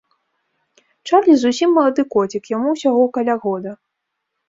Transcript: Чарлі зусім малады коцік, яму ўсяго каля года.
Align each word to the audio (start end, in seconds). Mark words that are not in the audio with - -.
Чарлі 1.09 1.35
зусім 1.43 1.77
малады 1.81 2.07
коцік, 2.17 2.43
яму 2.57 2.67
ўсяго 2.79 3.09
каля 3.19 3.41
года. 3.49 3.71